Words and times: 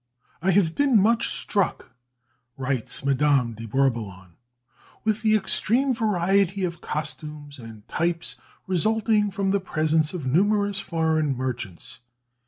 "I 0.41 0.49
have 0.49 0.73
been 0.73 0.99
much 0.99 1.27
struck," 1.29 1.91
writes 2.57 3.05
Madame 3.05 3.53
de 3.53 3.67
Bourboulon, 3.67 4.29
"with 5.03 5.21
the 5.21 5.35
extreme 5.35 5.93
variety 5.93 6.63
of 6.63 6.81
costumes 6.81 7.59
and 7.59 7.87
types 7.87 8.35
resulting 8.65 9.29
from 9.29 9.51
the 9.51 9.59
presence 9.59 10.11
of 10.15 10.25
numerous 10.25 10.79
foreign 10.79 11.37
merchants. 11.37 11.99